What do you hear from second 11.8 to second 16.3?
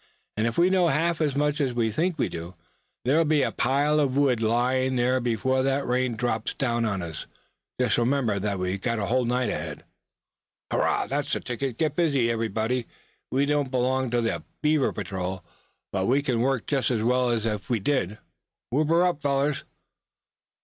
busy everybody. We don't belong to the Beaver Patrol, but we